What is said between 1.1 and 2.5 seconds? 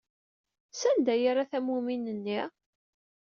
ay yerra tammumin-nni?